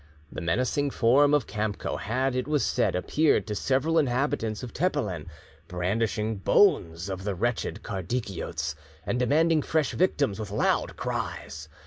[0.31, 5.27] The menacing form of Kamco had, it was said, appeared to several inhabitants of Tepelen,
[5.67, 8.73] brandishing bones of the wretched Kardikiotes,
[9.05, 11.69] and demanding fresh victims with loud cries.